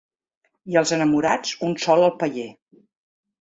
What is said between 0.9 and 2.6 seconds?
enamorats un sol al paller.